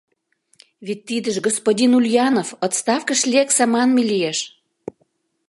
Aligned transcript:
Вет 0.85 1.01
тидыже 1.07 1.39
«Господин 1.47 1.91
Ульянов, 1.97 2.49
отставкыш 2.65 3.21
лекса» 3.31 3.65
манме 3.73 4.01
лиеш. 4.11 4.39